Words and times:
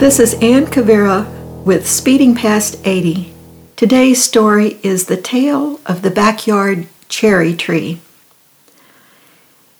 This 0.00 0.18
is 0.18 0.32
Ann 0.40 0.64
Cavera 0.64 1.26
with 1.62 1.86
Speeding 1.86 2.34
Past 2.34 2.80
80. 2.86 3.34
Today's 3.76 4.24
story 4.24 4.78
is 4.82 5.04
The 5.04 5.18
Tale 5.18 5.78
of 5.84 6.00
the 6.00 6.10
Backyard 6.10 6.86
Cherry 7.10 7.54
Tree. 7.54 8.00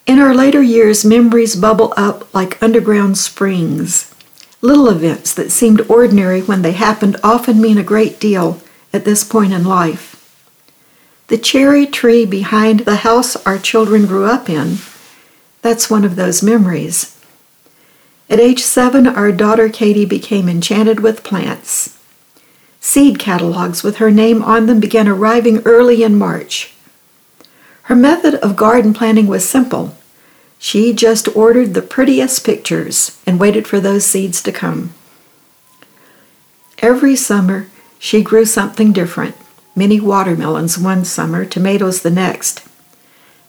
In 0.05 0.19
our 0.19 0.35
later 0.35 0.63
years, 0.63 1.07
memories 1.07 1.57
bubble 1.57 1.95
up 1.97 2.35
like 2.35 2.63
underground 2.63 3.17
springs. 3.17 4.15
Little 4.61 4.91
events 4.91 5.33
that 5.33 5.51
seemed 5.51 5.81
ordinary 5.89 6.43
when 6.43 6.61
they 6.61 6.73
happened 6.73 7.17
often 7.25 7.59
mean 7.59 7.79
a 7.79 7.83
great 7.83 8.21
deal 8.21 8.61
at 8.93 9.07
this 9.07 9.25
point 9.25 9.55
in 9.55 9.65
life. 9.65 10.39
The 11.29 11.39
cherry 11.39 11.87
tree 11.87 12.27
behind 12.27 12.81
the 12.81 12.97
house 12.97 13.37
our 13.47 13.57
children 13.57 14.05
grew 14.05 14.27
up 14.27 14.51
in, 14.51 14.77
that's 15.63 15.89
one 15.89 16.05
of 16.05 16.17
those 16.17 16.43
memories. 16.43 17.17
At 18.31 18.39
age 18.39 18.63
seven, 18.63 19.09
our 19.09 19.33
daughter 19.33 19.69
Katie 19.69 20.05
became 20.05 20.49
enchanted 20.49 21.01
with 21.01 21.25
plants. 21.25 21.99
Seed 22.81 23.19
catalogs 23.19 23.83
with 23.83 23.97
her 23.97 24.13
name 24.13 24.41
on 24.45 24.67
them 24.67 24.79
began 24.79 25.09
arriving 25.09 25.63
early 25.65 26.05
in 26.05 26.17
March. 26.17 26.73
Her 27.83 27.97
method 27.97 28.37
of 28.37 28.55
garden 28.55 28.95
planting 28.95 29.27
was 29.27 29.47
simple. 29.47 29.97
She 30.61 30.93
just 30.93 31.35
ordered 31.37 31.75
the 31.75 31.83
prettiest 31.83 32.47
pictures 32.47 33.19
and 33.27 33.41
waited 33.41 33.67
for 33.67 33.81
those 33.81 34.07
seeds 34.07 34.41
to 34.43 34.53
come. 34.53 34.95
Every 36.79 37.17
summer, 37.17 37.67
she 37.99 38.23
grew 38.23 38.45
something 38.45 38.93
different 38.93 39.35
many 39.75 40.01
watermelons 40.01 40.79
one 40.79 41.05
summer, 41.05 41.45
tomatoes 41.45 42.03
the 42.03 42.11
next. 42.11 42.63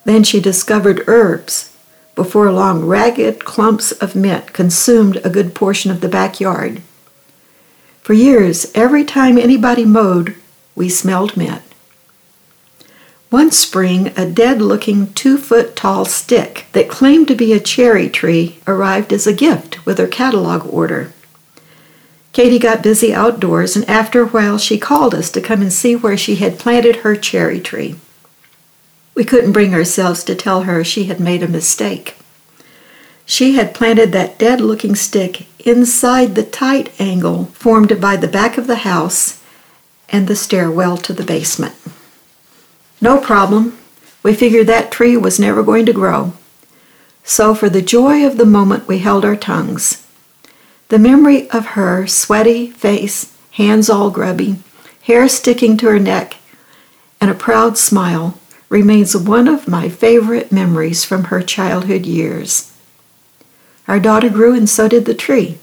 Then 0.05 0.23
she 0.23 0.39
discovered 0.39 1.03
herbs 1.07 1.70
before 2.21 2.51
long, 2.51 2.85
ragged 2.85 3.43
clumps 3.43 3.91
of 3.93 4.15
mint 4.15 4.53
consumed 4.53 5.19
a 5.23 5.29
good 5.31 5.55
portion 5.55 5.89
of 5.89 6.01
the 6.01 6.07
backyard. 6.07 6.79
For 8.03 8.13
years, 8.13 8.71
every 8.75 9.03
time 9.03 9.39
anybody 9.39 9.85
mowed, 9.85 10.35
we 10.75 10.87
smelled 10.87 11.35
mint. 11.35 11.63
One 13.31 13.49
spring, 13.49 14.13
a 14.15 14.29
dead 14.29 14.61
looking 14.61 15.11
two 15.13 15.39
foot 15.39 15.75
tall 15.75 16.05
stick 16.05 16.67
that 16.73 16.87
claimed 16.87 17.27
to 17.27 17.33
be 17.33 17.53
a 17.53 17.59
cherry 17.59 18.07
tree 18.07 18.59
arrived 18.67 19.11
as 19.11 19.25
a 19.25 19.33
gift 19.33 19.83
with 19.83 19.97
her 19.97 20.05
catalog 20.05 20.71
order. 20.71 21.11
Katie 22.33 22.59
got 22.59 22.83
busy 22.83 23.15
outdoors, 23.15 23.75
and 23.75 23.89
after 23.89 24.21
a 24.21 24.27
while, 24.27 24.59
she 24.59 24.77
called 24.77 25.15
us 25.15 25.31
to 25.31 25.41
come 25.41 25.63
and 25.63 25.73
see 25.73 25.95
where 25.95 26.17
she 26.17 26.35
had 26.35 26.59
planted 26.59 26.97
her 26.97 27.15
cherry 27.15 27.59
tree. 27.59 27.95
We 29.13 29.23
couldn't 29.23 29.51
bring 29.51 29.73
ourselves 29.73 30.23
to 30.23 30.35
tell 30.35 30.63
her 30.63 30.83
she 30.83 31.05
had 31.05 31.19
made 31.19 31.43
a 31.43 31.47
mistake. 31.47 32.15
She 33.25 33.53
had 33.53 33.73
planted 33.73 34.11
that 34.11 34.37
dead 34.37 34.61
looking 34.61 34.95
stick 34.95 35.45
inside 35.59 36.35
the 36.35 36.43
tight 36.43 36.91
angle 36.99 37.45
formed 37.53 37.99
by 38.01 38.17
the 38.17 38.27
back 38.27 38.57
of 38.57 38.67
the 38.67 38.77
house 38.77 39.41
and 40.09 40.27
the 40.27 40.35
stairwell 40.35 40.97
to 40.97 41.13
the 41.13 41.23
basement. 41.23 41.75
No 42.99 43.19
problem. 43.19 43.77
We 44.23 44.35
figured 44.35 44.67
that 44.67 44.91
tree 44.91 45.17
was 45.17 45.39
never 45.39 45.63
going 45.63 45.85
to 45.87 45.93
grow. 45.93 46.33
So, 47.23 47.55
for 47.55 47.69
the 47.69 47.81
joy 47.81 48.25
of 48.25 48.37
the 48.37 48.45
moment, 48.45 48.87
we 48.87 48.99
held 48.99 49.23
our 49.23 49.35
tongues. 49.35 50.05
The 50.89 50.99
memory 50.99 51.49
of 51.51 51.67
her 51.67 52.07
sweaty 52.07 52.69
face, 52.69 53.35
hands 53.51 53.89
all 53.89 54.09
grubby, 54.09 54.57
hair 55.03 55.27
sticking 55.29 55.77
to 55.77 55.87
her 55.87 55.99
neck, 55.99 56.35
and 57.19 57.31
a 57.31 57.35
proud 57.35 57.77
smile 57.77 58.37
remains 58.71 59.15
one 59.17 59.49
of 59.49 59.67
my 59.67 59.89
favorite 59.89 60.49
memories 60.49 61.03
from 61.03 61.25
her 61.25 61.41
childhood 61.41 62.05
years. 62.05 62.71
Our 63.85 63.99
daughter 63.99 64.29
grew, 64.29 64.55
and 64.55 64.69
so 64.69 64.87
did 64.87 65.03
the 65.03 65.13
tree. 65.13 65.57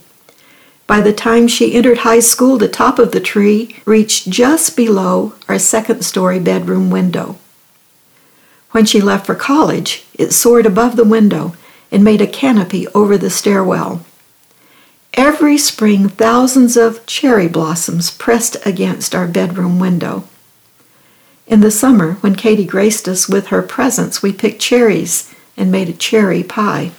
By 0.86 1.00
the 1.00 1.14
time 1.14 1.48
she 1.48 1.74
entered 1.74 1.98
high 1.98 2.20
school, 2.20 2.58
the 2.58 2.69
top 2.69 2.98
of 2.98 3.12
the 3.12 3.20
tree 3.20 3.76
reached 3.86 4.28
just 4.28 4.76
below 4.76 5.32
our 5.48 5.58
second 5.58 6.04
story 6.04 6.38
bedroom 6.38 6.91
window. 6.91 7.38
When 8.72 8.84
she 8.84 9.00
left 9.00 9.25
for 9.25 9.34
college, 9.34 10.04
it 10.12 10.34
soared 10.34 10.66
above 10.66 10.96
the 10.96 11.04
window 11.04 11.56
and 11.90 12.04
made 12.04 12.20
a 12.20 12.26
canopy 12.26 12.86
over 12.88 13.16
the 13.16 13.30
stairwell. 13.30 14.04
Every 15.14 15.56
spring, 15.56 16.10
thousands 16.10 16.76
of 16.76 17.06
cherry 17.06 17.48
blossoms 17.48 18.10
pressed 18.10 18.58
against 18.66 19.14
our 19.14 19.26
bedroom 19.26 19.80
window. 19.80 20.25
In 21.48 21.60
the 21.60 21.70
summer, 21.70 22.14
when 22.20 22.34
Katie 22.34 22.66
graced 22.66 23.09
us 23.09 23.26
with 23.26 23.47
her 23.47 23.62
presence, 23.62 24.22
we 24.22 24.34
picked 24.34 24.60
cherries 24.60 25.34
and 25.56 25.72
made 25.72 25.88
a 25.88 25.94
cherry 25.94 26.42
pie. 26.42 26.92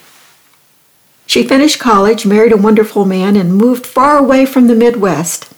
She 1.28 1.48
finished 1.48 1.80
college, 1.80 2.26
married 2.26 2.52
a 2.52 2.58
wonderful 2.58 3.06
man, 3.06 3.36
and 3.36 3.54
moved 3.54 3.86
far 3.86 4.18
away 4.18 4.48
from 4.48 4.66
the 4.66 4.74
Midwest. 4.74 5.54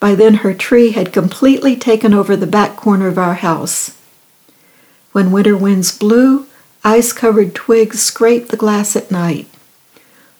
By 0.00 0.14
then, 0.14 0.36
her 0.36 0.54
tree 0.54 0.92
had 0.92 1.12
completely 1.12 1.76
taken 1.76 2.14
over 2.14 2.34
the 2.34 2.46
back 2.46 2.76
corner 2.76 3.08
of 3.08 3.18
our 3.18 3.34
house. 3.34 3.98
When 5.12 5.30
winter 5.30 5.54
winds 5.54 5.96
blew, 5.96 6.46
ice 6.82 7.12
covered 7.12 7.54
twigs 7.54 8.02
scraped 8.02 8.48
the 8.48 8.56
glass 8.56 8.96
at 8.96 9.10
night. 9.10 9.46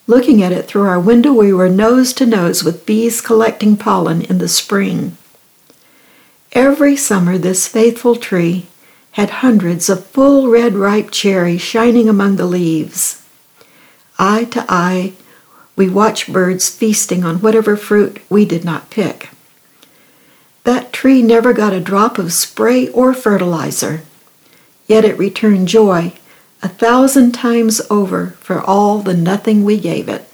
Looking 0.07 0.43
at 0.43 0.53
it 0.53 0.67
through 0.67 0.89
our 0.89 0.99
window, 0.99 1.35
we 1.35 1.53
were 1.53 1.69
nose 1.69 2.15
to 2.15 2.25
nose 2.25 2.65
with 2.65 2.87
bees 2.87 3.21
collecting 3.21 3.77
pollen 3.77 4.23
in 4.23 4.39
the 4.39 4.49
spring. 4.49 5.19
Every 6.55 6.97
summer, 6.97 7.39
this 7.39 7.67
faithful 7.67 8.17
tree 8.17 8.67
had 9.13 9.31
hundreds 9.41 9.89
of 9.89 10.05
full 10.05 10.49
red 10.49 10.75
ripe 10.75 11.11
cherries 11.11 11.63
shining 11.63 12.11
among 12.11 12.37
the 12.37 12.47
leaves. 12.47 13.27
Eye 14.19 14.45
to 14.45 14.65
eye, 14.69 15.15
we 15.77 15.89
watched 15.89 16.31
birds 16.31 16.69
feasting 16.69 17.25
on 17.25 17.41
whatever 17.41 17.75
fruit 17.75 18.21
we 18.29 18.45
did 18.45 18.65
not 18.65 18.91
pick. 18.91 19.31
That 20.65 20.93
tree 20.93 21.23
never 21.23 21.55
got 21.55 21.73
a 21.73 21.81
drop 21.81 22.19
of 22.19 22.35
spray 22.35 22.89
or 22.89 23.15
fertilizer, 23.15 24.03
yet 24.87 25.07
it 25.07 25.19
returned 25.19 25.69
joy 25.69 26.13
a 26.63 26.69
thousand 26.69 27.33
times 27.33 27.81
over 27.89 28.29
for 28.41 28.61
all 28.61 28.99
the 28.99 29.15
nothing 29.15 29.65
we 29.65 29.81
gave 29.81 30.07
it. 30.09 30.29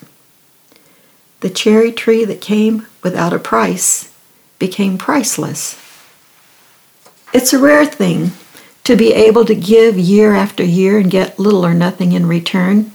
The 1.40 1.50
cherry 1.50 1.92
tree 1.92 2.24
that 2.24 2.40
came 2.40 2.88
without 3.04 3.32
a 3.32 3.38
price 3.38 4.12
became 4.58 4.98
priceless. 4.98 5.80
It's 7.30 7.52
a 7.52 7.58
rare 7.58 7.84
thing 7.84 8.32
to 8.84 8.96
be 8.96 9.12
able 9.12 9.44
to 9.44 9.54
give 9.54 9.98
year 9.98 10.34
after 10.34 10.64
year 10.64 10.98
and 10.98 11.10
get 11.10 11.38
little 11.38 11.64
or 11.64 11.74
nothing 11.74 12.12
in 12.12 12.26
return. 12.26 12.90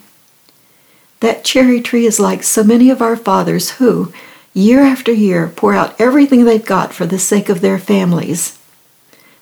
That 1.20 1.46
cherry 1.46 1.82
tree 1.82 2.08
is 2.08 2.20
like 2.20 2.42
so 2.42 2.64
many 2.64 2.90
of 2.90 3.00
our 3.00 3.16
fathers 3.16 3.72
who, 3.72 4.12
year 4.52 4.82
after 4.82 5.12
year, 5.12 5.48
pour 5.56 5.76
out 5.76 6.00
everything 6.02 6.46
they've 6.46 6.66
got 6.66 6.94
for 6.94 7.06
the 7.06 7.20
sake 7.20 7.48
of 7.48 7.62
their 7.62 7.78
families. 7.78 8.58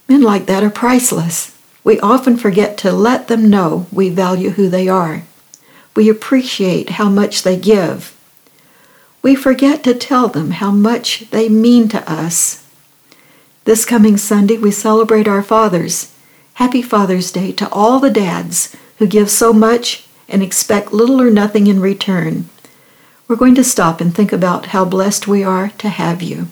Men 0.10 0.22
like 0.22 0.46
that 0.48 0.62
are 0.62 0.70
priceless. 0.70 1.58
We 1.86 1.98
often 2.02 2.36
forget 2.36 2.78
to 2.80 2.92
let 2.92 3.30
them 3.30 3.50
know 3.50 3.88
we 3.94 4.10
value 4.10 4.52
who 4.52 4.68
they 4.68 4.90
are. 4.90 5.24
We 5.96 6.10
appreciate 6.10 6.92
how 6.92 7.10
much 7.10 7.44
they 7.44 7.58
give. 7.58 8.14
We 9.22 9.36
forget 9.36 9.86
to 9.86 9.94
tell 9.94 10.28
them 10.28 10.52
how 10.52 10.72
much 10.72 11.30
they 11.32 11.48
mean 11.48 11.88
to 11.90 12.12
us 12.12 12.68
this 13.64 13.86
coming 13.86 14.18
Sunday, 14.18 14.58
we 14.58 14.72
celebrate 14.72 15.28
our 15.28 15.44
fathers. 15.44 16.14
Happy 16.56 16.82
Father's 16.82 17.32
Day 17.32 17.52
to 17.54 17.70
all 17.72 18.00
the 18.00 18.10
dads 18.10 18.76
who 18.98 19.06
give 19.06 19.30
so 19.30 19.54
much 19.54 20.08
and 20.28 20.42
expect 20.42 20.94
little 20.94 21.22
or 21.22 21.30
nothing 21.30 21.68
in 21.68 21.80
return. 21.80 22.50
We're 23.28 23.36
going 23.36 23.56
to 23.56 23.64
stop 23.64 24.02
and 24.02 24.16
think 24.16 24.34
about 24.34 24.68
how 24.68 24.86
blessed 24.86 25.28
we 25.28 25.44
are 25.44 25.70
to 25.78 25.90
have 25.90 26.22
you. 26.24 26.48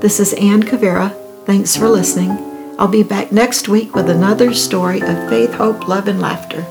This 0.00 0.18
is 0.18 0.34
Ann 0.34 0.64
Cavera. 0.64 1.14
Thanks 1.46 1.76
for 1.76 1.88
listening. 1.88 2.30
I'll 2.78 2.88
be 2.88 3.02
back 3.02 3.30
next 3.30 3.68
week 3.68 3.94
with 3.94 4.10
another 4.10 4.52
story 4.52 5.00
of 5.00 5.28
faith, 5.28 5.54
hope, 5.54 5.86
love, 5.86 6.08
and 6.08 6.20
laughter. 6.20 6.66